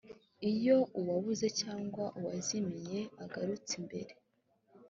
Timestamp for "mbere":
3.85-4.13